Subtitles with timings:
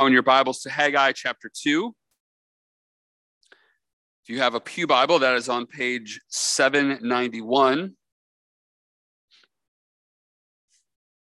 [0.00, 1.94] on your Bibles to Haggai chapter 2.
[4.24, 7.92] If you have a Pew Bible, that is on page 791.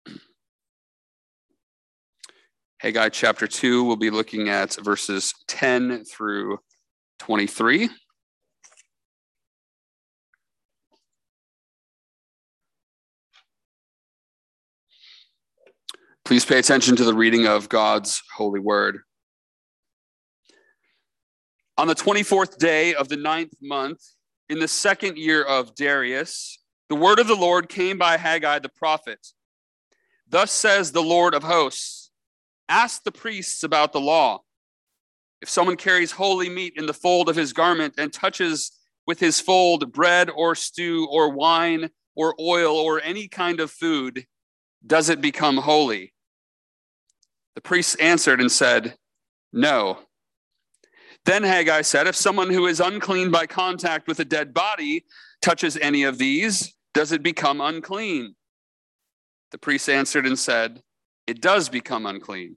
[2.79, 6.59] Haggai chapter 2, we'll be looking at verses 10 through
[7.19, 7.89] 23.
[16.29, 18.99] Please pay attention to the reading of God's holy word.
[21.75, 23.99] On the 24th day of the ninth month,
[24.47, 28.69] in the second year of Darius, the word of the Lord came by Haggai the
[28.69, 29.25] prophet.
[30.29, 32.11] Thus says the Lord of hosts
[32.69, 34.43] Ask the priests about the law.
[35.41, 38.71] If someone carries holy meat in the fold of his garment and touches
[39.07, 44.27] with his fold bread or stew or wine or oil or any kind of food,
[44.85, 46.13] does it become holy?
[47.59, 48.95] The priests answered and said,
[49.51, 49.99] No.
[51.25, 55.03] Then Haggai said, If someone who is unclean by contact with a dead body
[55.41, 58.35] touches any of these, does it become unclean?
[59.51, 60.83] The priests answered and said,
[61.27, 62.55] It does become unclean.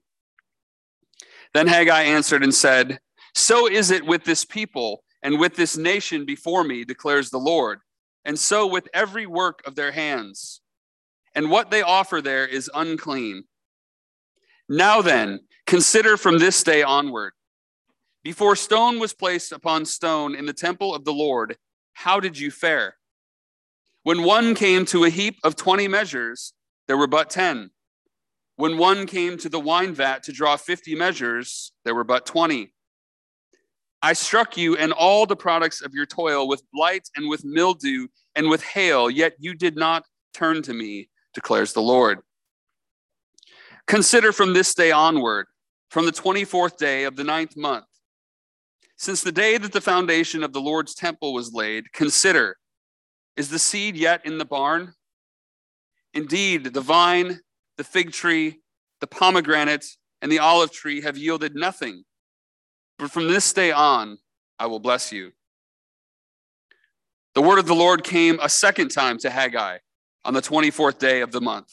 [1.53, 3.01] Then Haggai answered and said,
[3.35, 7.79] So is it with this people and with this nation before me, declares the Lord,
[8.23, 10.61] and so with every work of their hands.
[11.35, 13.43] And what they offer there is unclean.
[14.73, 17.33] Now then, consider from this day onward.
[18.23, 21.57] Before stone was placed upon stone in the temple of the Lord,
[21.93, 22.95] how did you fare?
[24.01, 26.53] When one came to a heap of 20 measures,
[26.87, 27.69] there were but 10.
[28.55, 32.73] When one came to the wine vat to draw 50 measures, there were but 20.
[34.01, 38.07] I struck you and all the products of your toil with blight and with mildew
[38.33, 42.21] and with hail, yet you did not turn to me, declares the Lord.
[43.87, 45.47] Consider from this day onward,
[45.89, 47.85] from the 24th day of the ninth month,
[48.97, 52.57] since the day that the foundation of the Lord's temple was laid, consider
[53.35, 54.93] is the seed yet in the barn?
[56.13, 57.39] Indeed, the vine
[57.77, 58.59] the fig tree,
[59.01, 59.85] the pomegranate,
[60.21, 62.03] and the olive tree have yielded nothing.
[62.99, 64.17] But from this day on,
[64.59, 65.31] I will bless you.
[67.33, 69.79] The word of the Lord came a second time to Haggai
[70.23, 71.69] on the 24th day of the month.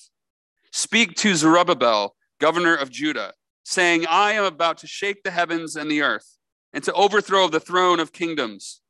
[0.72, 5.90] Speak to Zerubbabel, governor of Judah, saying, I am about to shake the heavens and
[5.90, 6.36] the earth,
[6.72, 8.80] and to overthrow the throne of kingdoms.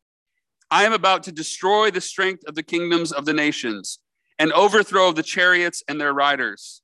[0.71, 3.99] I am about to destroy the strength of the kingdoms of the nations,
[4.39, 6.83] and overthrow the chariots and their riders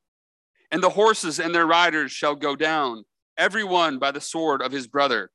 [0.71, 3.05] and the horses and their riders shall go down,
[3.37, 5.31] every one by the sword of his brother.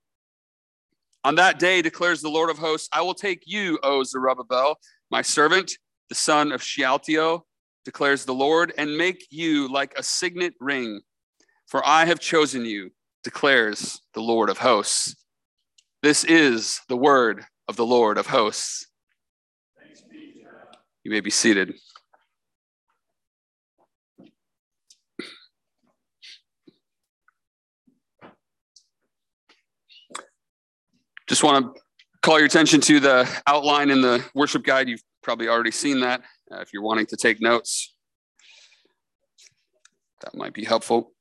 [1.24, 4.78] On that day, declares the Lord of hosts, I will take you, O Zerubbabel,
[5.10, 5.72] my servant,
[6.10, 7.46] the son of Shealtiel,
[7.86, 11.02] declares the Lord, and make you like a signet ring,
[11.68, 12.92] for I have chosen you,
[13.24, 15.16] declares the Lord of hosts.
[16.04, 18.88] This is the word of the Lord of hosts.
[21.04, 21.74] You may be seated.
[31.28, 31.82] Just want to
[32.22, 34.90] call your attention to the outline in the worship guide.
[34.90, 36.22] You've probably already seen that.
[36.52, 37.96] Uh, if you're wanting to take notes,
[40.22, 41.14] that might be helpful.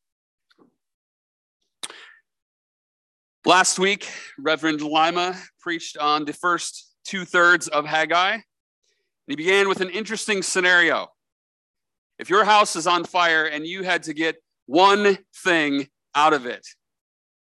[3.45, 8.39] Last week, Reverend Lima preached on the first two thirds of Haggai.
[9.27, 11.09] He began with an interesting scenario.
[12.19, 14.37] If your house is on fire and you had to get
[14.67, 16.67] one thing out of it,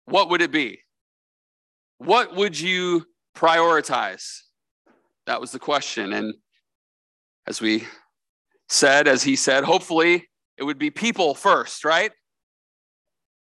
[0.05, 0.81] what would it be?
[1.99, 3.05] what would you
[3.38, 4.39] prioritize?
[5.28, 6.13] That was the question.
[6.13, 6.33] And
[7.49, 7.85] as we
[8.69, 12.11] said, as he said, hopefully it would be people first, right?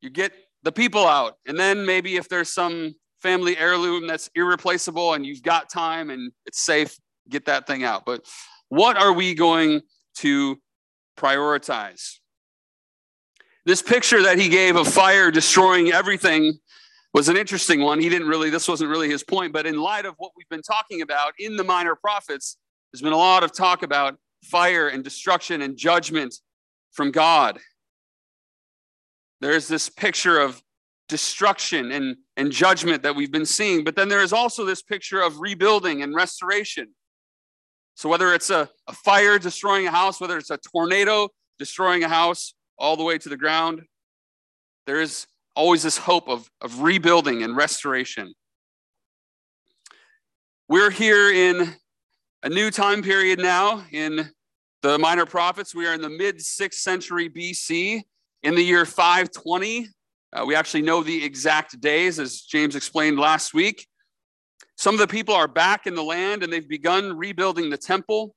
[0.01, 1.35] You get the people out.
[1.47, 6.31] And then maybe if there's some family heirloom that's irreplaceable and you've got time and
[6.47, 6.97] it's safe,
[7.29, 8.03] get that thing out.
[8.03, 8.25] But
[8.69, 9.81] what are we going
[10.17, 10.57] to
[11.17, 12.15] prioritize?
[13.65, 16.57] This picture that he gave of fire destroying everything
[17.13, 17.99] was an interesting one.
[17.99, 20.63] He didn't really, this wasn't really his point, but in light of what we've been
[20.63, 22.57] talking about in the minor prophets,
[22.91, 26.35] there's been a lot of talk about fire and destruction and judgment
[26.91, 27.59] from God.
[29.39, 30.61] There's this picture of
[31.07, 35.21] destruction and, and judgment that we've been seeing, but then there is also this picture
[35.21, 36.89] of rebuilding and restoration.
[37.95, 41.29] So, whether it's a, a fire destroying a house, whether it's a tornado
[41.59, 43.81] destroying a house all the way to the ground,
[44.85, 48.33] there is always this hope of, of rebuilding and restoration.
[50.67, 51.75] We're here in
[52.43, 54.27] a new time period now in
[54.81, 55.75] the minor prophets.
[55.75, 58.01] We are in the mid 6th century BC
[58.43, 59.87] in the year 520
[60.33, 63.85] Uh, we actually know the exact days, as James explained last week.
[64.77, 68.33] Some of the people are back in the land and they've begun rebuilding the temple.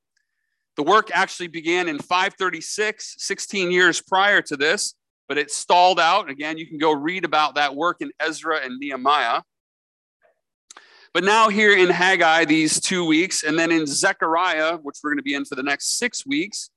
[0.75, 4.93] The work actually began in 536, 16 years prior to this,
[5.29, 6.29] but it stalled out.
[6.29, 9.41] Again, you can go read about that work in Ezra and Nehemiah.
[11.15, 15.19] But now, here in Haggai, these two weeks, and then in Zechariah, which we're going
[15.19, 16.69] to be in for the next six weeks,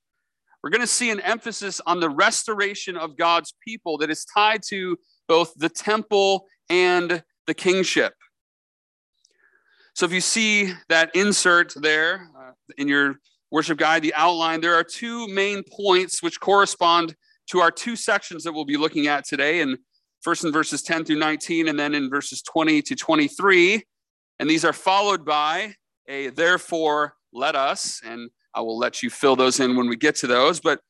[0.62, 4.62] we're going to see an emphasis on the restoration of God's people that is tied
[4.68, 4.96] to
[5.26, 8.14] both the temple and the kingship.
[9.94, 13.16] So, if you see that insert there uh, in your
[13.50, 17.16] worship guide, the outline, there are two main points which correspond
[17.50, 19.78] to our two sections that we'll be looking at today, and
[20.22, 23.82] first in verses 10 through 19, and then in verses 20 to 23.
[24.38, 25.74] And these are followed by
[26.08, 30.16] a therefore let us, and I will let you fill those in when we get
[30.16, 30.60] to those.
[30.60, 30.80] But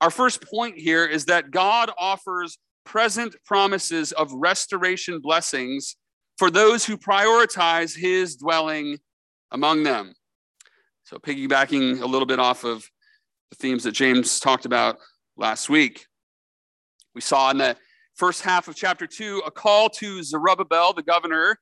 [0.00, 5.96] our first point here is that God offers present promises of restoration blessings
[6.38, 8.98] for those who prioritize his dwelling
[9.50, 10.14] among them.
[11.04, 12.88] So, piggybacking a little bit off of
[13.50, 14.98] the themes that James talked about
[15.36, 16.06] last week,
[17.14, 17.76] we saw in the
[18.14, 21.58] first half of chapter two a call to Zerubbabel, the governor,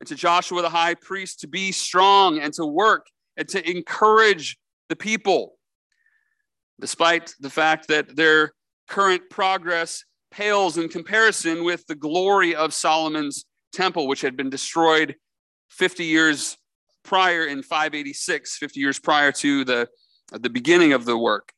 [0.00, 3.06] and to Joshua, the high priest, to be strong and to work
[3.36, 4.58] and to encourage
[4.88, 5.56] the people,
[6.80, 8.52] despite the fact that their
[8.88, 15.14] current progress pales in comparison with the glory of Solomon's temple, which had been destroyed
[15.70, 16.56] 50 years
[17.04, 19.88] prior in 586, 50 years prior to the,
[20.32, 21.52] the beginning of the work.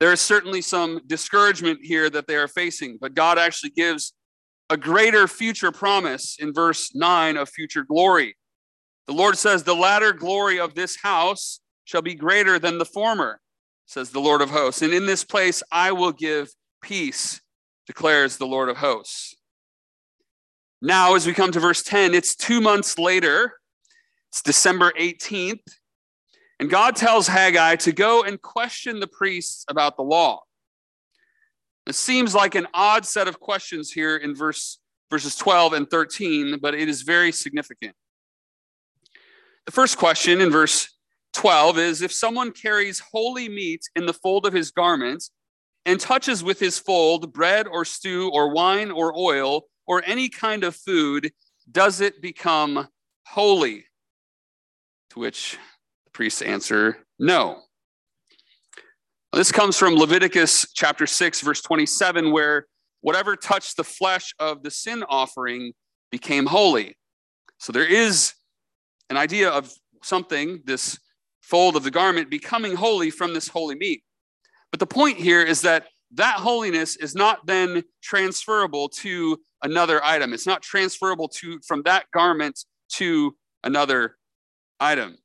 [0.00, 4.14] There is certainly some discouragement here that they are facing, but God actually gives
[4.70, 8.36] a greater future promise in verse 9 of future glory.
[9.06, 13.40] The Lord says, The latter glory of this house shall be greater than the former,
[13.86, 14.82] says the Lord of hosts.
[14.82, 16.50] And in this place I will give
[16.82, 17.40] peace,
[17.86, 19.34] declares the Lord of hosts.
[20.80, 23.54] Now, as we come to verse 10, it's two months later
[24.30, 25.62] it's December 18th.
[26.60, 30.42] And God tells Haggai to go and question the priests about the law.
[31.88, 34.78] It seems like an odd set of questions here in verse,
[35.10, 37.96] verses 12 and 13, but it is very significant.
[39.64, 40.94] The first question in verse
[41.32, 45.24] 12 is If someone carries holy meat in the fold of his garment
[45.86, 50.64] and touches with his fold bread or stew or wine or oil or any kind
[50.64, 51.32] of food,
[51.70, 52.86] does it become
[53.24, 53.86] holy?
[55.10, 55.56] To which
[56.04, 57.62] the priests answer, No.
[59.38, 62.66] This comes from Leviticus chapter 6, verse 27, where
[63.02, 65.74] whatever touched the flesh of the sin offering
[66.10, 66.96] became holy.
[67.58, 68.32] So there is
[69.10, 70.98] an idea of something, this
[71.40, 74.02] fold of the garment, becoming holy from this holy meat.
[74.72, 80.32] But the point here is that that holiness is not then transferable to another item.
[80.32, 82.58] It's not transferable to from that garment
[82.94, 84.16] to another
[84.80, 85.16] item.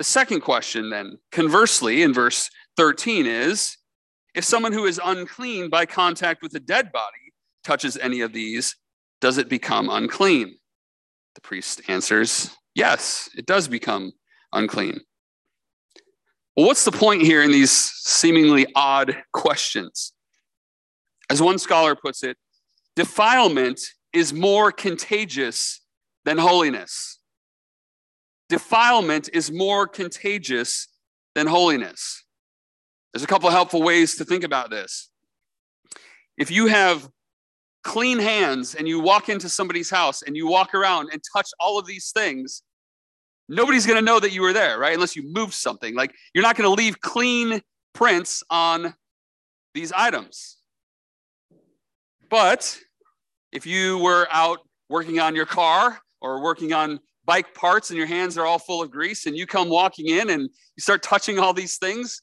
[0.00, 2.48] The second question, then, conversely, in verse
[2.78, 3.76] 13, is
[4.34, 8.76] if someone who is unclean by contact with a dead body touches any of these,
[9.20, 10.56] does it become unclean?
[11.34, 14.12] The priest answers, yes, it does become
[14.54, 15.00] unclean.
[16.56, 20.14] Well, what's the point here in these seemingly odd questions?
[21.28, 22.38] As one scholar puts it,
[22.96, 23.78] defilement
[24.14, 25.82] is more contagious
[26.24, 27.19] than holiness
[28.50, 30.88] defilement is more contagious
[31.34, 32.24] than holiness.
[33.12, 35.08] There's a couple of helpful ways to think about this.
[36.36, 37.08] If you have
[37.82, 41.78] clean hands and you walk into somebody's house and you walk around and touch all
[41.78, 42.62] of these things,
[43.48, 44.94] nobody's going to know that you were there, right?
[44.94, 45.94] Unless you move something.
[45.94, 47.62] Like you're not going to leave clean
[47.94, 48.94] prints on
[49.74, 50.58] these items.
[52.28, 52.78] But
[53.52, 58.08] if you were out working on your car or working on bike parts and your
[58.08, 61.38] hands are all full of grease and you come walking in and you start touching
[61.38, 62.22] all these things,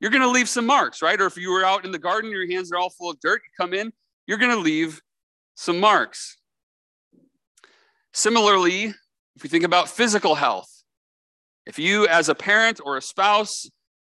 [0.00, 1.20] you're going to leave some marks, right?
[1.20, 3.40] Or if you were out in the garden, your hands are all full of dirt,
[3.44, 3.92] you come in,
[4.26, 5.00] you're going to leave
[5.54, 6.38] some marks.
[8.12, 8.86] Similarly,
[9.36, 10.82] if we think about physical health,
[11.64, 13.70] if you as a parent or a spouse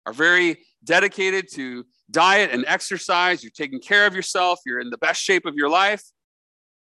[0.05, 4.97] are very dedicated to diet and exercise, you're taking care of yourself, you're in the
[4.97, 6.03] best shape of your life,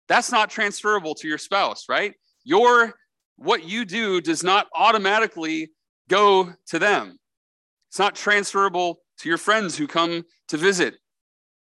[0.06, 2.12] that's not transferable to your spouse, right?
[2.44, 2.92] Your
[3.38, 5.70] what you do does not automatically
[6.08, 7.18] go to them.
[7.88, 10.96] It's not transferable to your friends who come to visit.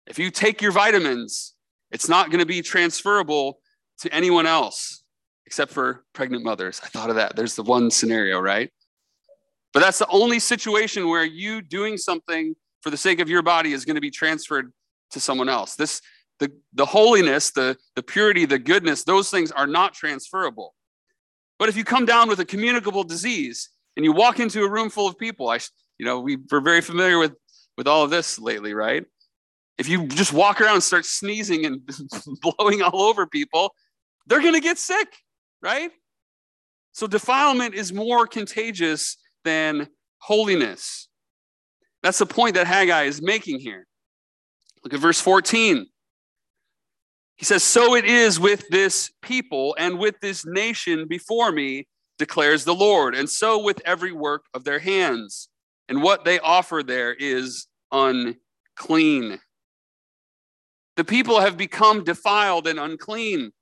[0.06, 1.54] If you take your vitamins,
[1.90, 3.60] it's not going to be transferable
[4.00, 5.02] to anyone else
[5.46, 6.80] except for pregnant mothers.
[6.82, 7.36] I thought of that.
[7.36, 8.70] There's the one scenario, right?
[9.72, 13.72] But that's the only situation where you doing something for the sake of your body
[13.72, 14.72] is going to be transferred
[15.10, 15.76] to someone else.
[15.76, 16.00] This
[16.38, 20.74] the, the holiness, the, the purity, the goodness, those things are not transferable.
[21.58, 24.90] But if you come down with a communicable disease and you walk into a room
[24.90, 25.58] full of people, I,
[25.98, 27.34] you know, we, we're very familiar with,
[27.76, 29.04] with all of this lately, right?
[29.78, 31.80] If you just walk around and start sneezing and
[32.42, 33.74] blowing all over people,
[34.26, 35.08] they're going to get sick,
[35.62, 35.90] right?
[36.92, 41.08] So defilement is more contagious than holiness.
[42.02, 43.86] That's the point that Haggai is making here.
[44.82, 45.86] Look at verse 14.
[47.36, 51.86] He says, So it is with this people and with this nation before me,
[52.18, 55.48] declares the Lord, and so with every work of their hands.
[55.88, 59.38] And what they offer there is unclean.
[60.96, 63.52] The people have become defiled and unclean.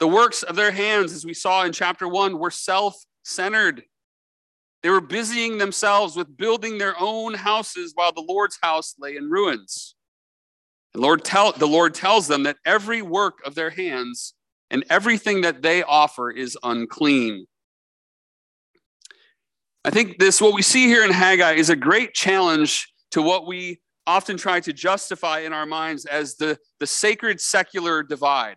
[0.00, 3.84] The works of their hands, as we saw in chapter one, were self centered.
[4.82, 9.28] They were busying themselves with building their own houses while the Lord's house lay in
[9.30, 9.94] ruins.
[10.98, 14.34] The Lord, tell, the Lord tells them that every work of their hands
[14.68, 17.46] and everything that they offer is unclean.
[19.84, 23.46] I think this, what we see here in Haggai, is a great challenge to what
[23.46, 28.56] we often try to justify in our minds as the, the sacred secular divide.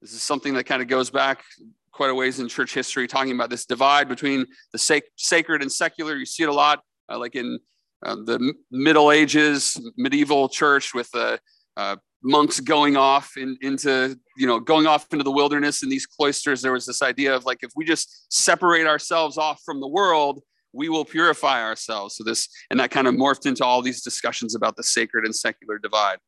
[0.00, 1.42] This is something that kind of goes back
[1.90, 5.72] quite a ways in church history, talking about this divide between the sac- sacred and
[5.72, 6.14] secular.
[6.14, 7.58] You see it a lot, uh, like in
[8.06, 11.40] uh, the Middle Ages, medieval church with the
[11.76, 16.06] uh, monks going off in, into you know going off into the wilderness in these
[16.06, 19.88] cloisters there was this idea of like if we just separate ourselves off from the
[19.88, 20.40] world
[20.74, 22.16] we will purify ourselves.
[22.16, 25.34] So this and that kind of morphed into all these discussions about the sacred and
[25.34, 26.18] secular divide.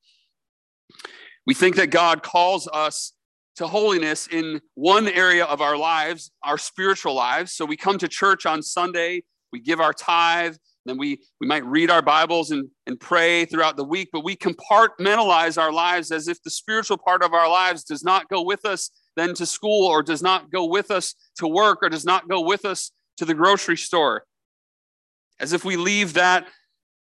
[1.47, 3.13] We think that god calls us
[3.57, 7.53] to holiness in one area of our lives our spiritual lives.
[7.53, 9.23] So we come to church on sunday
[9.53, 13.77] we give our tithe then we, we might read our Bibles and, and pray throughout
[13.77, 17.85] the week, but we compartmentalize our lives as if the spiritual part of our lives
[17.85, 21.49] does not go with us then to school or does not go with us to
[21.49, 24.25] work or does not go with us to the grocery store.
[25.41, 26.47] As if we leave that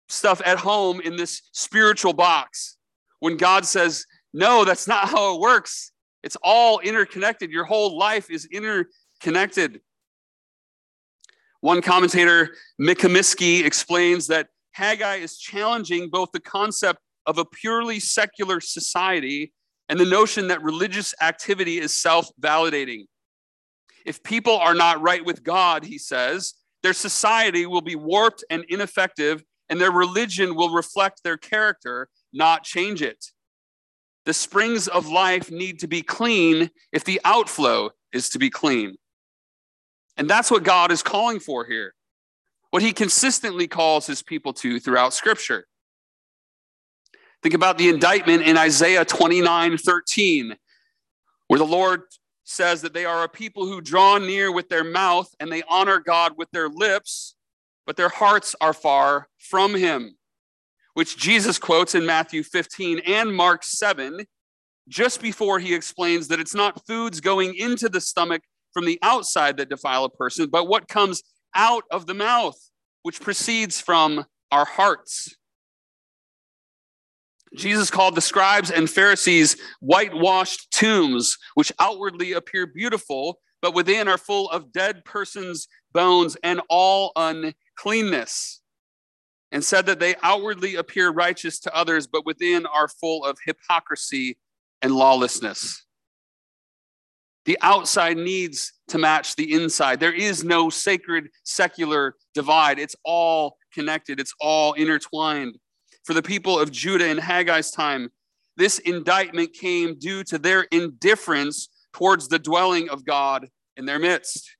[0.07, 2.77] stuff at home in this spiritual box
[3.19, 5.91] when God says, no, that's not how it works.
[6.23, 7.51] It's all interconnected.
[7.51, 9.81] Your whole life is interconnected.
[11.61, 18.61] One commentator, McComiskey, explains that Haggai is challenging both the concept of a purely secular
[18.61, 19.53] society
[19.89, 23.05] and the notion that religious activity is self validating.
[24.05, 28.63] If people are not right with God, he says, their society will be warped and
[28.69, 33.25] ineffective, and their religion will reflect their character, not change it.
[34.25, 38.95] The springs of life need to be clean if the outflow is to be clean.
[40.19, 41.95] And that's what God is calling for here.
[42.71, 45.65] What he consistently calls his people to throughout scripture.
[47.41, 50.55] Think about the indictment in Isaiah 29 13,
[51.47, 52.01] where the Lord
[52.43, 55.99] says that they are a people who draw near with their mouth and they honor
[55.99, 57.35] God with their lips,
[57.87, 60.17] but their hearts are far from him,
[60.95, 64.25] which Jesus quotes in Matthew 15 and Mark 7,
[64.89, 68.41] just before he explains that it's not foods going into the stomach
[68.73, 71.23] from the outside that defile a person, but what comes
[71.55, 72.57] out of the mouth,
[73.03, 75.35] which proceeds from our hearts.
[77.55, 84.17] Jesus called the scribes and Pharisees whitewashed tombs, which outwardly appear beautiful, but within are
[84.17, 88.61] full of dead persons' bones and all uncleanness,
[89.51, 94.37] and said that they outwardly appear righteous to others, but within are full of hypocrisy
[94.81, 95.85] and lawlessness.
[97.49, 99.99] The outside needs to match the inside.
[99.99, 102.77] There is no sacred secular divide.
[102.77, 105.57] It's all connected, it's all intertwined.
[106.03, 108.09] For the people of Judah in Haggai's time,
[108.55, 114.55] this indictment came due to their indifference towards the dwelling of God in their midst.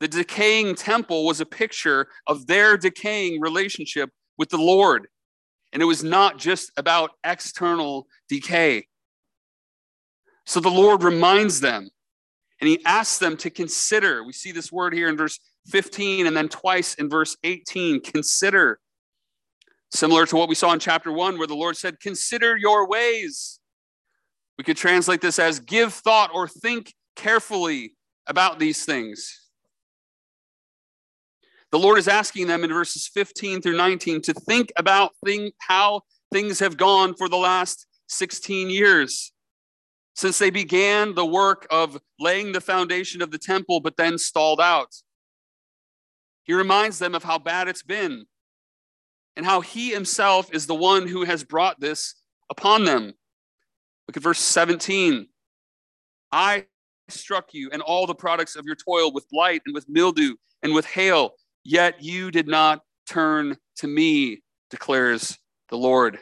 [0.00, 4.08] The decaying temple was a picture of their decaying relationship
[4.38, 5.06] with the Lord.
[5.74, 8.86] And it was not just about external decay.
[10.48, 11.90] So the Lord reminds them
[12.58, 14.24] and he asks them to consider.
[14.24, 18.80] We see this word here in verse 15 and then twice in verse 18 consider.
[19.90, 23.60] Similar to what we saw in chapter 1, where the Lord said, Consider your ways.
[24.56, 27.92] We could translate this as give thought or think carefully
[28.26, 29.50] about these things.
[31.72, 36.00] The Lord is asking them in verses 15 through 19 to think about thing, how
[36.32, 39.32] things have gone for the last 16 years
[40.18, 44.60] since they began the work of laying the foundation of the temple, but then stalled
[44.60, 44.92] out.
[46.42, 48.24] He reminds them of how bad it's been
[49.36, 52.16] and how he himself is the one who has brought this
[52.50, 53.12] upon them.
[54.08, 55.28] Look at verse 17.
[56.32, 56.66] I
[57.06, 60.34] struck you and all the products of your toil with blight and with mildew
[60.64, 66.18] and with hail, yet you did not turn to me, declares the Lord.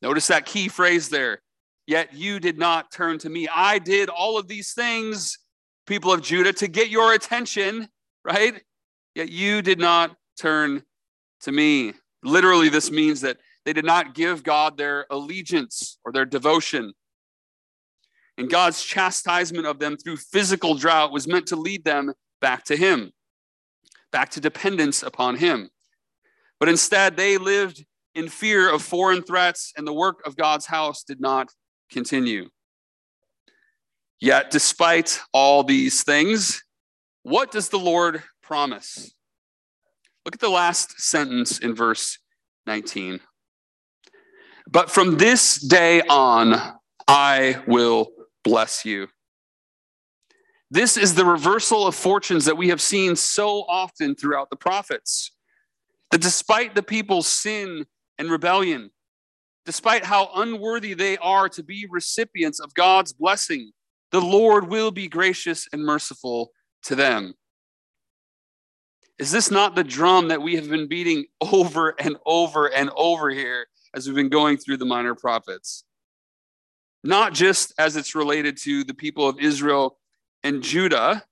[0.00, 1.40] Notice that key phrase there.
[1.90, 3.48] Yet you did not turn to me.
[3.52, 5.36] I did all of these things,
[5.88, 7.88] people of Judah, to get your attention,
[8.24, 8.62] right?
[9.16, 10.84] Yet you did not turn
[11.40, 11.94] to me.
[12.22, 16.92] Literally, this means that they did not give God their allegiance or their devotion.
[18.38, 22.76] And God's chastisement of them through physical drought was meant to lead them back to
[22.76, 23.10] Him,
[24.12, 25.70] back to dependence upon Him.
[26.60, 31.02] But instead, they lived in fear of foreign threats, and the work of God's house
[31.02, 31.50] did not
[31.90, 32.48] continue.
[34.20, 36.62] Yet, despite all these things,
[37.22, 39.14] what does the Lord promise?
[40.24, 42.18] Look at the last sentence in verse
[42.66, 43.20] 19.
[44.70, 46.54] But from this day on,
[47.08, 48.12] I will
[48.44, 49.08] bless you.
[50.70, 55.32] This is the reversal of fortunes that we have seen so often throughout the prophets.
[56.12, 57.86] That despite the people's sin
[58.18, 58.90] and rebellion,
[59.70, 63.70] despite how unworthy they are to be recipients of God's blessing,
[64.10, 66.50] the Lord will be gracious and merciful
[66.82, 67.34] to them.
[69.20, 73.30] Is this not the drum that we have been beating over and over and over
[73.30, 75.84] here as we've been going through the minor prophets?
[77.04, 79.98] Not just as it's related to the people of Israel
[80.42, 81.22] and Judah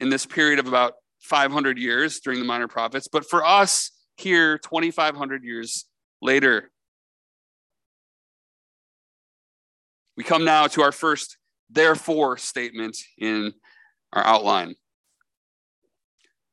[0.00, 4.58] in this period of about 500 years during the minor prophets, but for us here
[4.58, 5.84] 2,500 years
[6.20, 6.72] later.
[10.18, 11.38] We come now to our first
[11.70, 13.52] therefore statement in
[14.12, 14.74] our outline.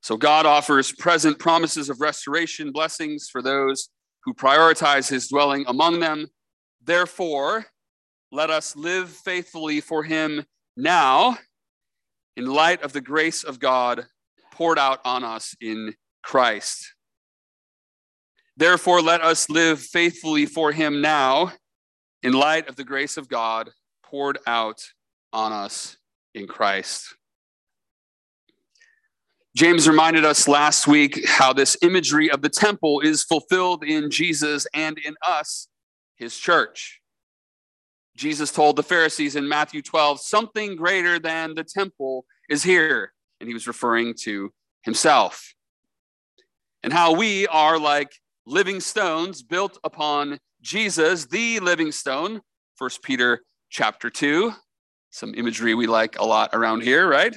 [0.02, 3.90] So, God offers present promises of restoration, blessings for those
[4.24, 6.28] who prioritize his dwelling among them.
[6.84, 7.66] Therefore,
[8.32, 10.46] let us live faithfully for him
[10.78, 11.40] now
[12.38, 14.06] in light of the grace of God
[14.52, 16.94] poured out on us in Christ.
[18.58, 21.52] Therefore, let us live faithfully for him now
[22.24, 23.70] in light of the grace of God
[24.04, 24.82] poured out
[25.34, 25.98] on us
[26.34, 27.16] in Christ.
[29.56, 34.68] James reminded us last week how this imagery of the temple is fulfilled in Jesus
[34.74, 35.70] and in us,
[36.18, 37.02] his church.
[38.18, 43.14] Jesus told the Pharisees in Matthew 12, something greater than the temple is here.
[43.40, 44.52] And he was referring to
[44.84, 45.54] himself.
[46.84, 48.12] And how we are like
[48.46, 52.42] living stones built upon Jesus, the living stone.
[52.76, 54.52] First Peter chapter 2.
[55.12, 57.36] Some imagery we like a lot around here, right?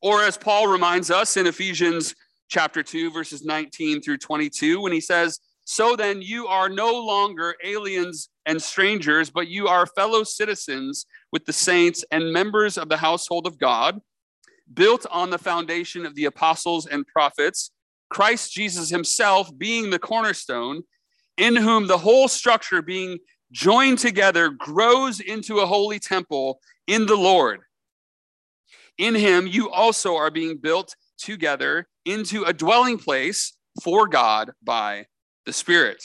[0.00, 2.14] Or as Paul reminds us in Ephesians
[2.48, 7.54] chapter 2, verses 19 through 22, when he says, So then you are no longer
[7.62, 12.96] aliens and strangers, but you are fellow citizens with the saints and members of the
[12.96, 14.00] household of God,
[14.72, 17.70] built on the foundation of the apostles and prophets
[18.08, 20.82] Christ Jesus himself being the cornerstone,
[21.36, 23.18] in whom the whole structure being
[23.52, 27.60] joined together grows into a holy temple in the Lord.
[28.98, 35.06] In him, you also are being built together into a dwelling place for God by
[35.44, 36.02] the Spirit.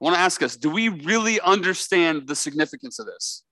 [0.00, 3.42] I want to ask us do we really understand the significance of this?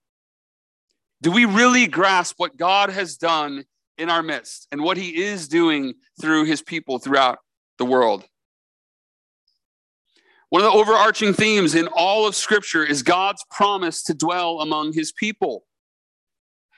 [1.21, 3.65] Do we really grasp what God has done
[3.97, 7.39] in our midst and what he is doing through his people throughout
[7.77, 8.23] the world.
[10.55, 14.93] One of the overarching themes in all of Scripture is God's promise to dwell among
[14.93, 15.65] his people.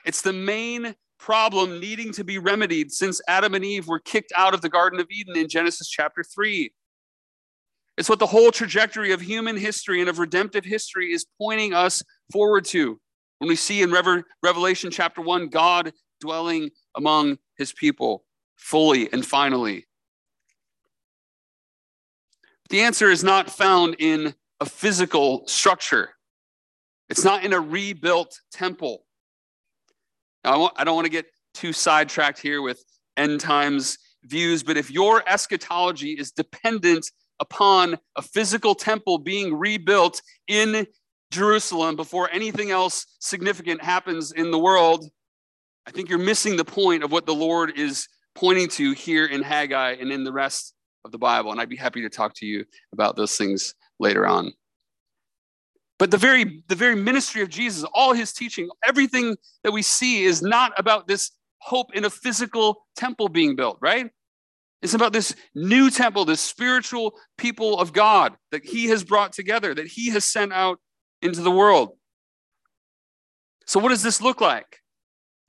[0.04, 4.52] It's the main problem needing to be remedied since Adam and Eve were kicked out
[4.52, 6.72] of the Garden of Eden in Genesis chapter 3.
[7.96, 12.02] It's what the whole trajectory of human history and of redemptive history is pointing us
[12.32, 13.00] forward to.
[13.38, 13.94] When we see in
[14.42, 18.24] Revelation chapter 1, God dwelling among his people
[18.56, 19.86] fully and finally?
[22.70, 26.10] The answer is not found in a physical structure.
[27.08, 29.04] It's not in a rebuilt temple.
[30.44, 32.84] Now, I, don't want to get too sidetracked here with
[33.16, 40.20] end times views, but if your eschatology is dependent upon a physical temple being rebuilt
[40.46, 40.86] in
[41.30, 45.06] Jerusalem before anything else significant happens in the world,
[45.86, 49.42] I think you're missing the point of what the Lord is pointing to here in
[49.42, 51.52] Haggai and in the rest of the Bible.
[51.52, 54.52] And I'd be happy to talk to you about those things later on.
[55.98, 60.22] But the very, the very ministry of Jesus, all his teaching, everything that we see
[60.24, 64.10] is not about this hope in a physical temple being built, right?
[64.80, 69.74] It's about this new temple, this spiritual people of God that he has brought together,
[69.74, 70.78] that he has sent out
[71.20, 71.96] into the world.
[73.66, 74.78] So, what does this look like?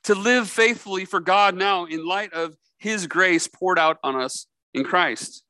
[0.06, 4.48] To live faithfully for God now in light of his grace poured out on us
[4.74, 5.44] in Christ.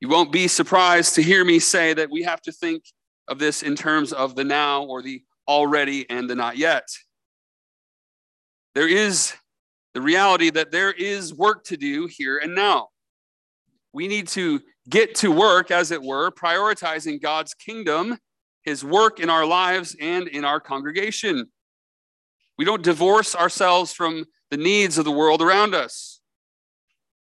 [0.00, 2.84] You won't be surprised to hear me say that we have to think
[3.28, 6.88] of this in terms of the now or the already and the not yet.
[8.74, 9.32] There is
[9.94, 12.88] the reality that there is work to do here and now.
[13.92, 18.18] We need to get to work, as it were, prioritizing God's kingdom,
[18.62, 21.46] his work in our lives and in our congregation.
[22.58, 26.15] We don't divorce ourselves from the needs of the world around us.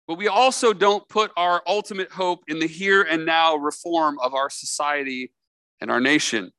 [0.07, 4.35] But we also don't put our ultimate hope in the here and now reform of
[4.35, 5.33] our society
[5.81, 6.53] and our nation.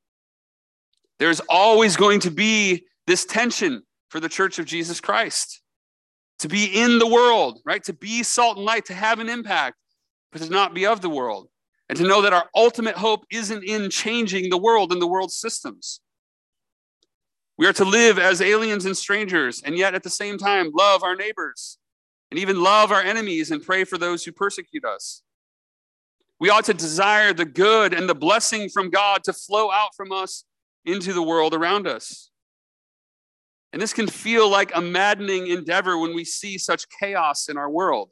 [1.19, 5.61] There's always going to be this tension for the church of Jesus Christ
[6.39, 7.83] to be in the world, right?
[7.83, 9.77] To be salt and light, to have an impact,
[10.31, 11.49] but to not be of the world.
[11.87, 15.35] And to know that our ultimate hope isn't in changing the world and the world's
[15.35, 16.01] systems.
[17.57, 21.03] We are to live as aliens and strangers, and yet at the same time love
[21.03, 21.77] our neighbors
[22.35, 25.21] and even love our enemies and pray for those who persecute us.
[26.37, 30.11] We ought to desire the good and the blessing from God to flow out from
[30.11, 30.43] us
[30.83, 32.29] into the world around us.
[33.71, 37.69] And this can feel like a maddening endeavor when we see such chaos in our
[37.69, 38.09] world.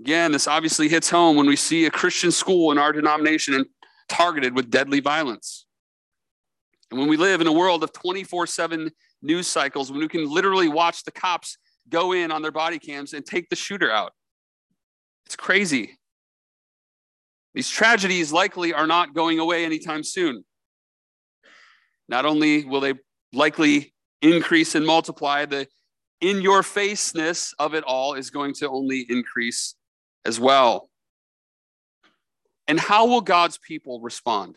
[0.00, 3.64] Again, this obviously hits home when we see a Christian school in our denomination
[4.08, 5.66] targeted with deadly violence.
[6.90, 8.90] And when we live in a world of 24 7
[9.22, 13.12] news cycles, when we can literally watch the cops go in on their body cams
[13.12, 14.12] and take the shooter out,
[15.26, 15.98] it's crazy.
[17.54, 20.44] These tragedies likely are not going away anytime soon.
[22.08, 22.94] Not only will they
[23.32, 25.44] likely increase and multiply.
[25.44, 25.66] The
[26.20, 29.74] in your faceness of it all is going to only increase
[30.24, 30.88] as well.
[32.66, 34.56] And how will God's people respond?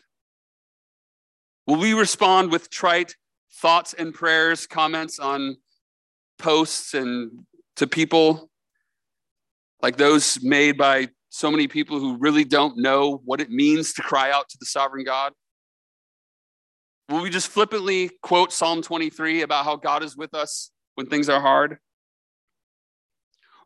[1.66, 3.16] Will we respond with trite
[3.52, 5.56] thoughts and prayers, comments on
[6.38, 7.30] posts and
[7.76, 8.50] to people
[9.82, 14.02] like those made by so many people who really don't know what it means to
[14.02, 15.32] cry out to the sovereign God?
[17.08, 21.28] Will we just flippantly quote Psalm 23 about how God is with us when things
[21.28, 21.78] are hard?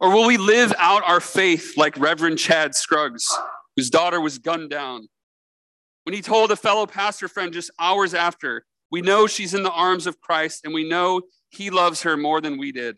[0.00, 3.26] Or will we live out our faith like Reverend Chad Scruggs,
[3.76, 5.08] whose daughter was gunned down?
[6.04, 9.70] When he told a fellow pastor friend just hours after, we know she's in the
[9.70, 12.96] arms of Christ and we know he loves her more than we did.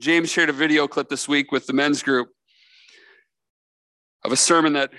[0.00, 2.30] James shared a video clip this week with the men's group
[4.24, 4.90] of a sermon that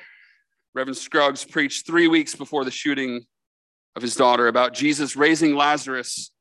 [0.75, 3.21] Reverend Scruggs preached three weeks before the shooting
[3.95, 6.31] of his daughter about Jesus raising Lazarus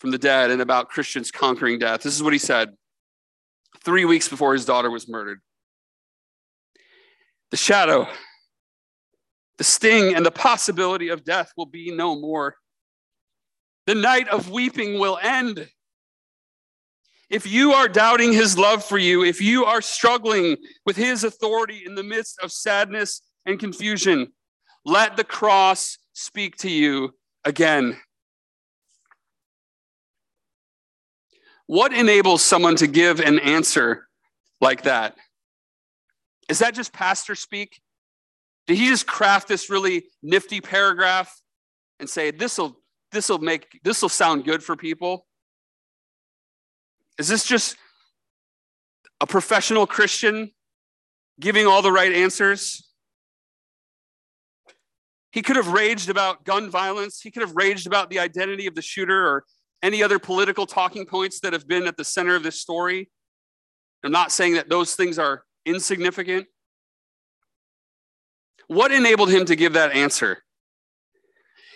[0.00, 2.02] from the dead and about Christians conquering death.
[2.02, 2.70] This is what he said
[3.84, 5.40] three weeks before his daughter was murdered.
[7.52, 8.08] The shadow,
[9.58, 12.56] the sting, and the possibility of death will be no more.
[13.86, 15.68] The night of weeping will end.
[17.28, 21.82] If you are doubting his love for you, if you are struggling with his authority
[21.84, 24.32] in the midst of sadness and confusion.
[24.84, 27.96] Let the cross speak to you again.
[31.66, 34.06] What enables someone to give an answer
[34.60, 35.16] like that?
[36.48, 37.80] Is that just pastor speak?
[38.66, 41.40] Did he just craft this really nifty paragraph
[41.98, 42.78] and say this'll
[43.12, 45.26] this'll make this'll sound good for people?
[47.18, 47.76] Is this just
[49.20, 50.50] a professional Christian
[51.40, 52.82] giving all the right answers?
[55.32, 57.20] He could have raged about gun violence.
[57.20, 59.44] He could have raged about the identity of the shooter or
[59.82, 63.10] any other political talking points that have been at the center of this story.
[64.02, 66.46] I'm not saying that those things are insignificant.
[68.68, 70.42] What enabled him to give that answer?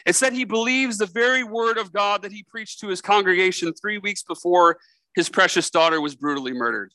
[0.06, 3.72] It's that he believes the very word of God that he preached to his congregation
[3.72, 4.78] three weeks before
[5.14, 6.92] his precious daughter was brutally murdered.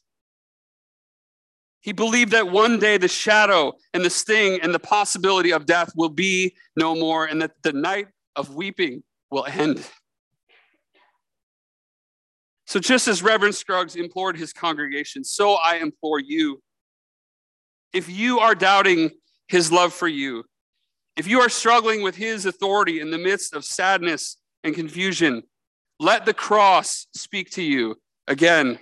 [1.81, 5.91] He believed that one day the shadow and the sting and the possibility of death
[5.95, 9.87] will be no more, and that the night of weeping will end.
[12.65, 16.63] So, just as Reverend Scruggs implored his congregation, so I implore you.
[17.93, 19.11] If you are doubting
[19.47, 20.43] his love for you,
[21.15, 25.43] if you are struggling with his authority in the midst of sadness and confusion,
[25.99, 27.95] let the cross speak to you
[28.27, 28.79] again.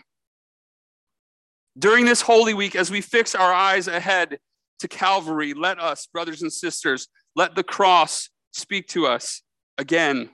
[1.78, 4.40] During this Holy Week, as we fix our eyes ahead
[4.80, 9.42] to Calvary, let us, brothers and sisters, let the cross speak to us
[9.78, 10.30] again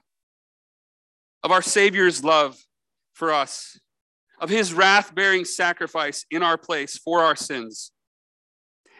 [1.44, 2.58] of our Savior's love
[3.14, 3.80] for us,
[4.40, 7.92] of his wrath bearing sacrifice in our place for our sins,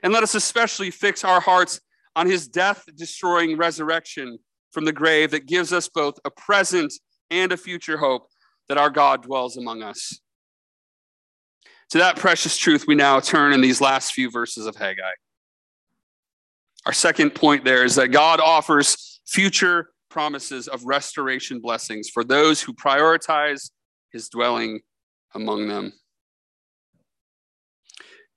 [0.02, 1.82] And let us especially fix our hearts
[2.20, 4.38] on his death destroying resurrection
[4.72, 6.92] from the grave that gives us both a present
[7.32, 8.28] and a future hope
[8.68, 10.20] that our God dwells among us.
[11.92, 15.14] To that precious truth, we now turn in these last few verses of Haggai.
[16.86, 22.62] Our second point there is that God offers future promises of restoration blessings for those
[22.62, 23.72] who prioritize
[24.12, 24.82] his dwelling
[25.34, 25.94] among them.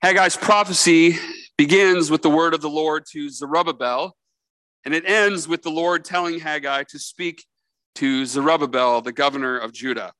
[0.01, 1.17] Haggai's prophecy
[1.57, 4.15] begins with the word of the Lord to Zerubbabel,
[4.85, 7.45] and it ends with the Lord telling Haggai to speak
[7.95, 10.11] to Zerubbabel, the governor of Judah.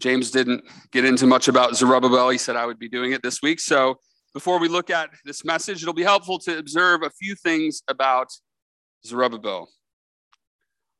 [0.00, 2.28] James didn't get into much about Zerubbabel.
[2.30, 3.60] He said I would be doing it this week.
[3.60, 3.96] So
[4.32, 8.28] before we look at this message, it'll be helpful to observe a few things about
[9.06, 9.68] Zerubbabel.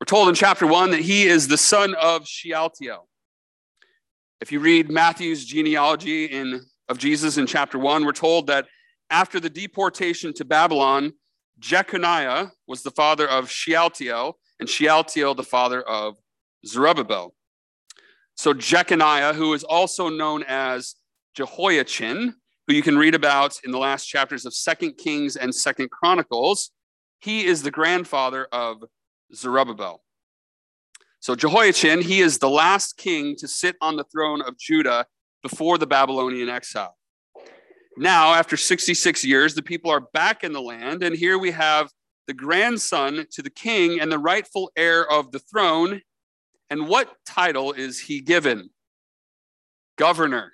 [0.00, 3.08] We're told in chapter one that he is the son of Shealtiel.
[4.40, 8.66] If you read Matthew's genealogy in, of Jesus in chapter one, we're told that
[9.10, 11.12] after the deportation to Babylon,
[11.58, 16.16] Jeconiah was the father of Shealtiel, and Shealtiel the father of
[16.66, 17.34] Zerubbabel.
[18.34, 20.96] So Jeconiah, who is also known as
[21.34, 22.34] Jehoiachin,
[22.66, 26.70] who you can read about in the last chapters of Second Kings and Second Chronicles,
[27.20, 28.82] he is the grandfather of
[29.34, 30.02] Zerubbabel.
[31.20, 35.06] So Jehoiachin, he is the last king to sit on the throne of Judah
[35.44, 36.96] before the Babylonian exile.
[37.98, 41.90] Now, after 66 years, the people are back in the land, and here we have
[42.26, 46.00] the grandson to the king and the rightful heir of the throne.
[46.70, 48.70] And what title is he given?
[49.96, 50.50] Governor.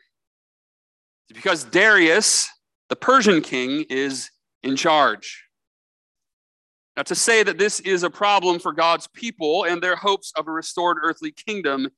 [1.32, 2.50] Because Darius,
[2.88, 4.28] the Persian king, is
[4.64, 5.44] in charge.
[6.96, 10.48] Now, to say that this is a problem for God's people and their hopes of
[10.48, 11.88] a restored earthly kingdom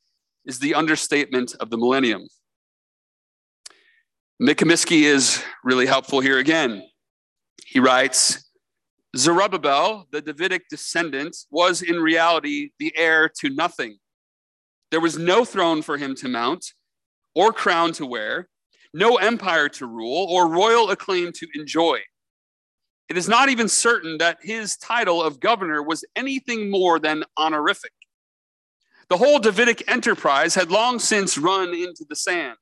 [0.45, 2.29] is the understatement of the millennium.
[4.41, 6.83] McComiskey is really helpful here again.
[7.67, 8.51] He writes
[9.17, 13.99] Zerubbabel, the Davidic descendant, was in reality the heir to nothing.
[14.91, 16.73] There was no throne for him to mount,
[17.35, 18.49] or crown to wear,
[18.95, 22.01] no empire to rule, or royal acclaim to enjoy.
[23.09, 27.93] It is not even certain that his title of governor was anything more than honorific.
[29.09, 32.57] The whole Davidic enterprise had long since run into the sand.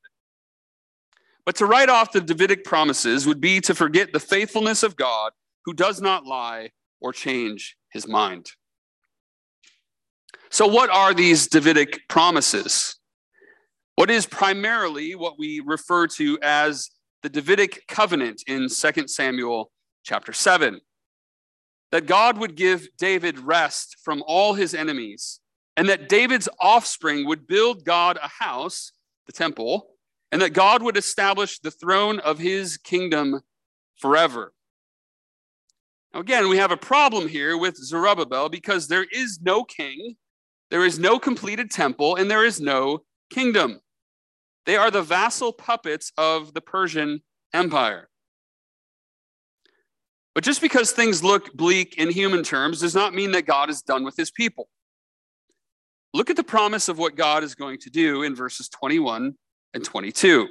[1.44, 5.32] But to write off the Davidic promises would be to forget the faithfulness of God,
[5.64, 8.52] who does not lie or change his mind.
[10.50, 12.96] So, what are these Davidic promises?
[13.94, 16.90] What is primarily what we refer to as
[17.22, 19.70] the Davidic covenant in 2 Samuel
[20.04, 20.80] chapter 7
[21.92, 25.40] that God would give David rest from all his enemies,
[25.76, 28.92] and that David's offspring would build God a house,
[29.26, 29.88] the temple,
[30.32, 33.40] and that God would establish the throne of his kingdom
[33.96, 34.52] forever.
[36.12, 40.16] Now, again, we have a problem here with Zerubbabel because there is no king,
[40.70, 43.80] there is no completed temple, and there is no kingdom.
[44.66, 48.08] They are the vassal puppets of the Persian Empire.
[50.34, 53.82] But just because things look bleak in human terms does not mean that God is
[53.82, 54.68] done with his people.
[56.14, 59.34] Look at the promise of what God is going to do in verses 21
[59.74, 60.48] and 22.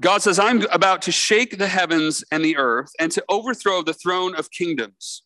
[0.00, 3.94] God says, I'm about to shake the heavens and the earth and to overthrow the
[3.94, 5.22] throne of kingdoms.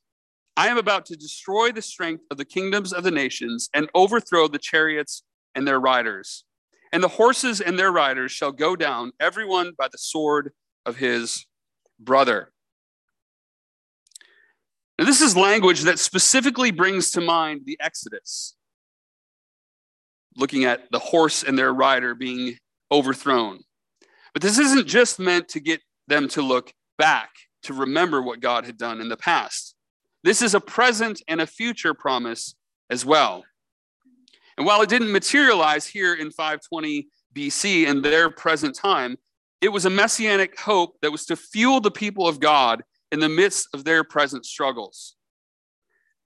[0.57, 4.46] I am about to destroy the strength of the kingdoms of the nations and overthrow
[4.48, 5.22] the chariots
[5.54, 6.44] and their riders
[6.92, 10.52] and the horses and their riders shall go down, everyone by the sword
[10.87, 11.46] of his
[11.98, 12.52] brother.
[14.98, 18.57] Now, this is language that specifically brings to mind the Exodus,
[20.38, 22.57] looking at the horse and their rider being
[22.90, 23.61] overthrown.
[24.33, 27.31] But this isn't just meant to get them to look back,
[27.64, 29.74] to remember what God had done in the past.
[30.24, 32.55] This is a present and a future promise
[32.90, 33.44] as well.
[34.57, 39.16] And while it didn't materialize here in 520 BC in their present time,
[39.61, 43.29] it was a messianic hope that was to fuel the people of God in the
[43.29, 45.16] midst of their present struggles.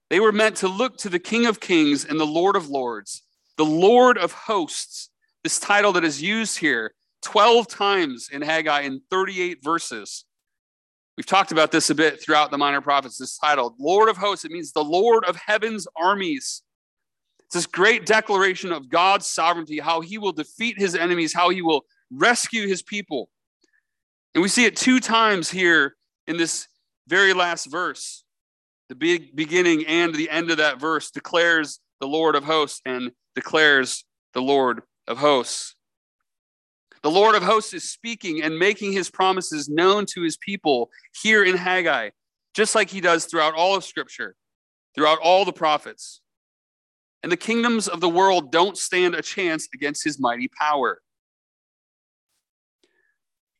[0.09, 3.22] They were meant to look to the King of Kings and the Lord of Lords,
[3.57, 5.09] the Lord of Hosts,
[5.43, 10.25] this title that is used here 12 times in Haggai in 38 verses.
[11.17, 14.45] We've talked about this a bit throughout the minor prophets, this title, Lord of Hosts.
[14.45, 16.63] It means the Lord of heaven's armies.
[17.45, 21.61] It's this great declaration of God's sovereignty, how he will defeat his enemies, how he
[21.61, 23.29] will rescue his people.
[24.33, 26.67] And we see it two times here in this
[27.07, 28.23] very last verse.
[28.89, 33.11] The big beginning and the end of that verse declares the Lord of hosts and
[33.35, 35.75] declares the Lord of hosts.
[37.01, 40.89] The Lord of hosts is speaking and making his promises known to his people
[41.21, 42.11] here in Haggai,
[42.53, 44.35] just like he does throughout all of Scripture,
[44.95, 46.21] throughout all the prophets.
[47.21, 51.01] And the kingdoms of the world don't stand a chance against his mighty power.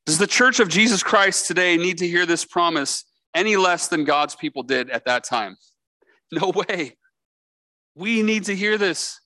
[0.06, 4.04] Does the church of Jesus Christ today need to hear this promise any less than
[4.04, 5.58] God's people did at that time?
[6.32, 6.98] No way.
[7.96, 9.20] We need to hear this.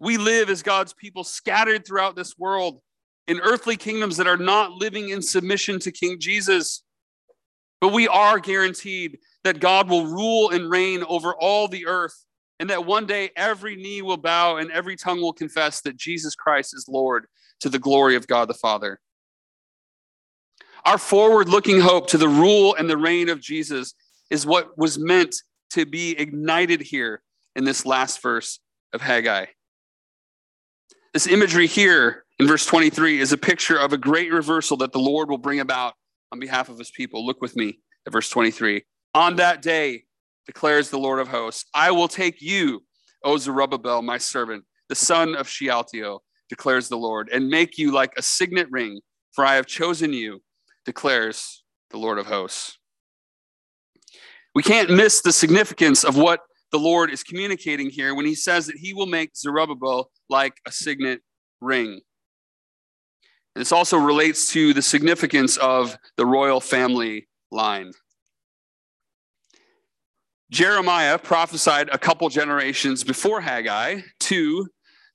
[0.00, 2.80] We live as God's people scattered throughout this world
[3.26, 6.82] in earthly kingdoms that are not living in submission to King Jesus.
[7.80, 12.24] But we are guaranteed that God will rule and reign over all the earth,
[12.58, 16.34] and that one day every knee will bow and every tongue will confess that Jesus
[16.34, 17.26] Christ is Lord
[17.60, 19.00] to the glory of God the Father.
[20.84, 23.94] Our forward looking hope to the rule and the reign of Jesus
[24.30, 25.34] is what was meant
[25.70, 27.22] to be ignited here
[27.56, 28.60] in this last verse
[28.92, 29.46] of Haggai.
[31.14, 34.98] This imagery here in verse 23 is a picture of a great reversal that the
[34.98, 35.94] Lord will bring about
[36.32, 37.24] on behalf of his people.
[37.24, 38.82] Look with me at verse 23.
[39.14, 40.06] On that day,
[40.44, 42.82] declares the Lord of hosts, I will take you,
[43.22, 48.12] O Zerubbabel, my servant, the son of Shealtiel, declares the Lord, and make you like
[48.16, 49.00] a signet ring,
[49.30, 50.42] for I have chosen you,
[50.84, 52.76] declares the Lord of hosts.
[54.52, 56.40] We can't miss the significance of what
[56.74, 60.72] the Lord is communicating here when he says that he will make Zerubbabel like a
[60.72, 61.20] signet
[61.60, 62.00] ring.
[63.54, 67.92] This also relates to the significance of the royal family line.
[70.50, 74.66] Jeremiah prophesied a couple generations before Haggai to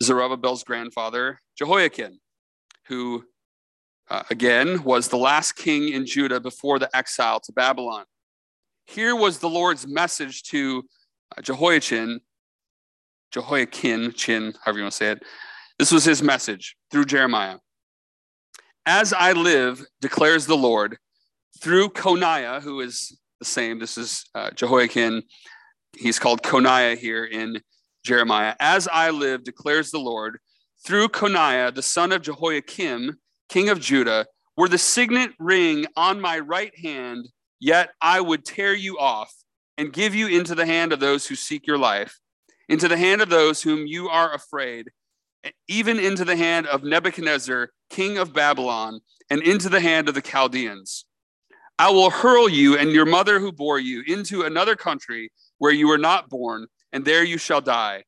[0.01, 2.21] Zerubbabel's grandfather, Jehoiachin,
[2.87, 3.25] who,
[4.09, 8.05] uh, again, was the last king in Judah before the exile to Babylon.
[8.85, 10.83] Here was the Lord's message to
[11.41, 12.21] Jehoiachin,
[13.31, 15.23] Jehoiakim, Chin, however you want to say it.
[15.77, 17.57] This was his message through Jeremiah.
[18.85, 20.97] As I live, declares the Lord,
[21.61, 25.23] through Coniah, who is the same, this is uh, Jehoiachin.
[25.97, 27.61] He's called Coniah here in
[28.03, 28.55] Jeremiah.
[28.59, 30.39] As I live, declares the Lord,
[30.85, 33.17] through Coniah, the son of Jehoiakim,
[33.49, 34.25] king of Judah,
[34.57, 39.33] were the signet ring on my right hand, yet I would tear you off
[39.79, 42.19] and give you into the hand of those who seek your life,
[42.67, 44.89] into the hand of those whom you are afraid,
[45.69, 50.21] even into the hand of Nebuchadnezzar, king of Babylon, and into the hand of the
[50.21, 51.05] Chaldeans.
[51.79, 55.87] I will hurl you and your mother who bore you into another country where you
[55.87, 58.03] were not born, and there you shall die.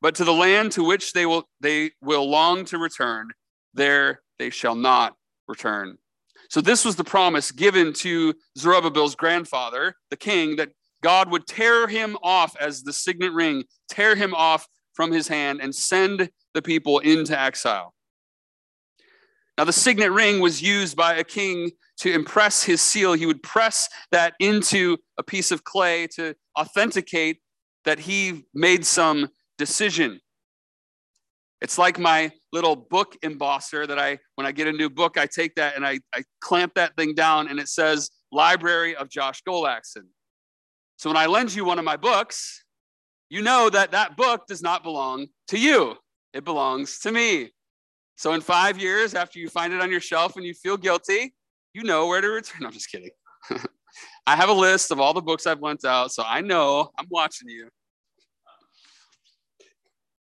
[0.00, 3.28] But to the land to which they will they will long to return,
[3.74, 5.16] there they shall not
[5.48, 5.98] return.
[6.48, 10.70] So this was the promise given to Zerubbabel's grandfather, the king, that
[11.04, 15.60] God would tear him off as the signet ring, tear him off from his hand,
[15.60, 17.92] and send the people into exile.
[19.58, 23.12] Now, the signet ring was used by a king to impress his seal.
[23.12, 27.42] He would press that into a piece of clay to authenticate
[27.84, 30.20] that he made some decision.
[31.60, 35.26] It's like my little book embosser that I, when I get a new book, I
[35.26, 39.42] take that and I, I clamp that thing down and it says Library of Josh
[39.46, 40.04] Golackson.
[41.04, 42.64] So when I lend you one of my books,
[43.28, 45.96] you know that that book does not belong to you,
[46.32, 47.50] it belongs to me.
[48.16, 51.34] So in five years, after you find it on your shelf and you feel guilty,
[51.74, 52.64] you know where to return.
[52.64, 53.10] I'm just kidding.
[54.26, 57.08] I have a list of all the books I've lent out, so I know I'm
[57.10, 57.68] watching you.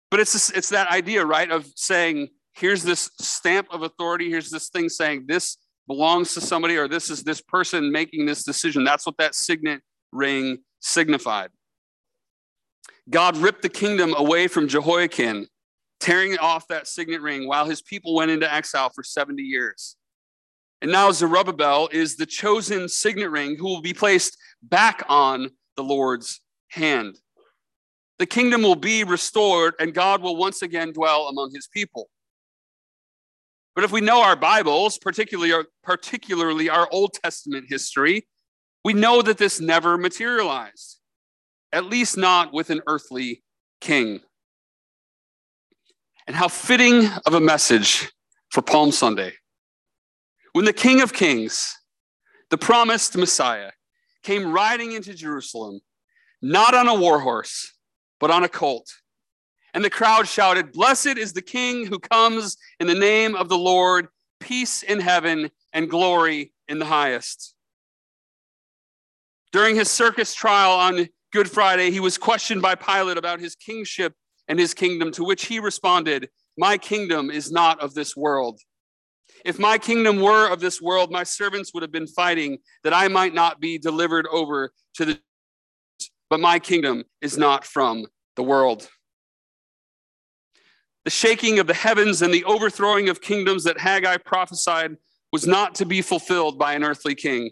[0.09, 4.51] But it's this, it's that idea, right, of saying, here's this stamp of authority, here's
[4.51, 5.57] this thing saying this
[5.89, 8.85] belongs to somebody, or this is this person making this decision.
[8.85, 11.51] That's what that signet ring signified.
[13.09, 15.47] God ripped the kingdom away from Jehoiachin,
[15.99, 19.97] tearing off that signet ring while his people went into exile for 70 years.
[20.83, 25.85] And now Zerubbabel is the chosen signet ring who will be placed back on the
[25.85, 27.19] Lord's hand.
[28.19, 32.09] The kingdom will be restored and God will once again dwell among his people.
[33.75, 38.27] But if we know our Bibles, particularly our, particularly our Old Testament history,
[38.85, 40.99] we know that this never materialized,
[41.73, 43.43] at least not with an earthly
[43.81, 44.21] king.
[46.27, 48.11] And how fitting of a message
[48.51, 49.35] for Palm Sunday.
[50.53, 51.77] When the King of Kings,
[52.51, 53.71] the promised Messiah,
[54.23, 55.81] came riding into Jerusalem,
[56.43, 57.73] not on a war horse,
[58.19, 58.89] but on a colt.
[59.73, 63.59] And the crowd shouted, Blessed is the King who comes in the name of the
[63.59, 64.09] Lord,
[64.41, 67.55] peace in heaven and glory in the highest.
[69.53, 74.15] During his circus trial on Good Friday, he was questioned by Pilate about his kingship
[74.49, 78.61] and his kingdom, to which he responded, My kingdom is not of this world.
[79.45, 83.09] If my kingdom were of this world, my servants would have been fighting that I
[83.09, 85.21] might not be delivered over to the.
[86.29, 88.89] But my kingdom is not from the world.
[91.05, 94.97] The shaking of the heavens and the overthrowing of kingdoms that Haggai prophesied
[95.33, 97.51] was not to be fulfilled by an earthly king.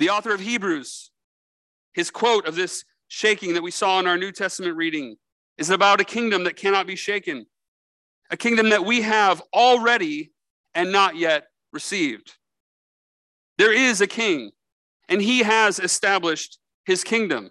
[0.00, 1.10] The author of Hebrews,
[1.92, 5.16] his quote of this shaking that we saw in our New Testament reading,
[5.58, 7.44] is about a kingdom that cannot be shaken,
[8.30, 10.32] a kingdom that we have already
[10.74, 12.32] and not yet received.
[13.58, 14.52] There is a king,
[15.10, 17.50] and he has established his kingdom.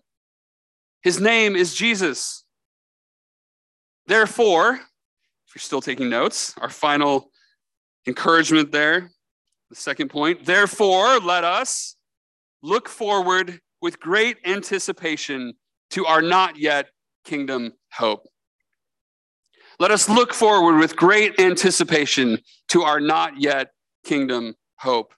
[1.04, 2.45] His name is Jesus.
[4.08, 7.30] Therefore, if you're still taking notes, our final
[8.08, 9.12] encouragement there,
[9.70, 11.95] the second point, therefore, let us
[12.62, 15.53] look forward with great anticipation
[15.91, 16.89] to our not yet
[17.26, 18.28] kingdom hope.
[19.80, 22.39] Let us look forward with great anticipation
[22.70, 23.72] to our not yet
[24.03, 25.14] kingdom hope.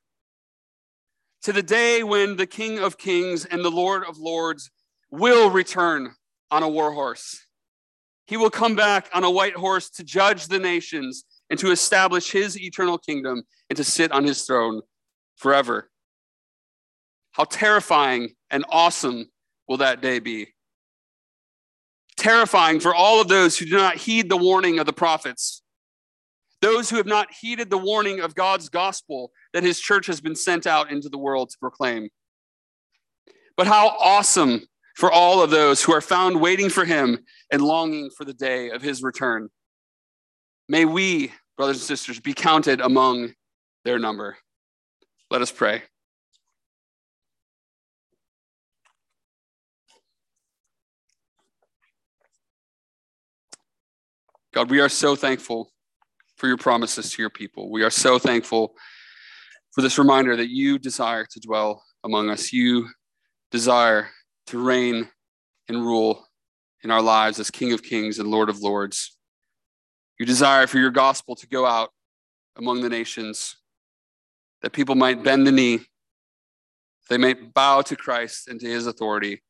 [1.44, 4.70] To the day when the King of Kings and the Lord of Lords
[5.10, 6.12] will return
[6.52, 7.46] on a war horse.
[8.28, 12.32] He will come back on a white horse to judge the nations and to establish
[12.32, 14.82] his eternal kingdom and to sit on his throne
[15.36, 15.91] forever.
[17.32, 19.30] How terrifying and awesome
[19.68, 20.48] will that day be?
[22.18, 25.64] Terrifying for all of those who do not heed the warning of the prophets,
[26.62, 30.36] those who have not heeded the warning of God's gospel that his church has been
[30.36, 32.10] sent out into the world to proclaim.
[33.58, 34.62] But how awesome
[34.96, 37.20] for all of those who are found waiting for him
[37.52, 39.50] and longing for the day of his return.
[40.68, 43.34] May we, brothers and sisters, be counted among
[43.84, 44.38] their number.
[45.30, 45.84] Let us pray.
[54.54, 55.72] God, we are so thankful
[56.36, 57.72] for your promises to your people.
[57.72, 58.74] We are so thankful
[59.72, 62.52] for this reminder that you desire to dwell among us.
[62.52, 62.90] You
[63.50, 64.10] desire
[64.48, 65.08] to reign
[65.70, 66.28] and rule
[66.84, 69.16] in our lives as King of Kings and Lord of Lords.
[70.20, 71.92] You desire for your gospel to go out
[72.58, 73.56] among the nations,
[74.62, 75.80] that people might bend the knee,
[77.10, 79.42] they might bow to Christ and to his authority.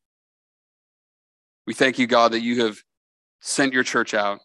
[1.66, 2.78] We thank you, God, that you have
[3.39, 4.39] sent your church out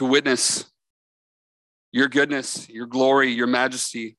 [0.00, 0.64] to witness
[1.92, 4.16] your goodness, your glory, your majesty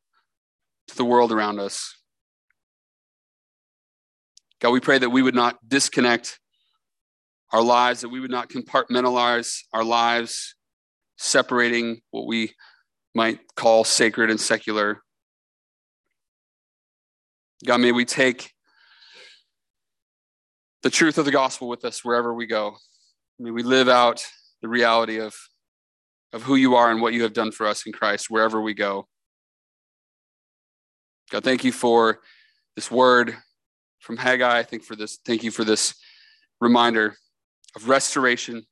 [0.87, 1.95] to the world around us.
[4.59, 6.39] God, we pray that we would not disconnect
[7.51, 10.53] our lives, that we would not compartmentalize our lives,
[11.17, 12.53] separating what we
[13.15, 15.01] might call sacred and secular.
[17.65, 18.51] God, may we take
[20.83, 22.75] the truth of the gospel with us wherever we go.
[23.39, 24.23] May we live out
[24.61, 25.33] the reality of,
[26.33, 28.73] of who you are and what you have done for us in Christ wherever we
[28.73, 29.07] go.
[31.29, 32.19] God, thank you for
[32.75, 33.35] this word
[33.99, 34.59] from Haggai.
[34.59, 35.93] I think for this, thank you for this
[36.59, 37.15] reminder
[37.75, 38.63] of restoration.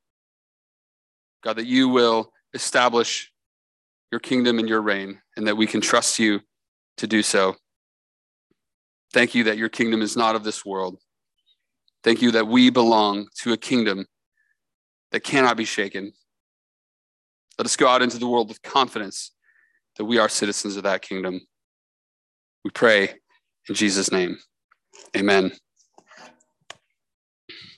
[1.43, 3.31] God, that you will establish
[4.11, 6.41] your kingdom and your reign, and that we can trust you
[6.97, 7.55] to do so.
[9.13, 10.97] Thank you that your kingdom is not of this world.
[12.03, 14.05] Thank you that we belong to a kingdom
[15.11, 16.13] that cannot be shaken.
[17.59, 19.33] Let us go out into the world with confidence
[19.97, 21.41] that we are citizens of that kingdom.
[22.63, 23.09] We pray
[23.67, 24.37] in Jesus' name.
[25.15, 25.51] Amen.